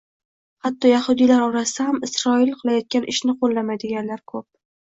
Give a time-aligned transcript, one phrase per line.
[0.67, 4.47] Hatto yahudiylar orasida ham Isroil qilayotgan ishni qo‘llamaydiganlar ko‘p